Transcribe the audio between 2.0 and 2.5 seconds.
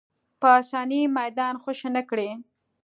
کړي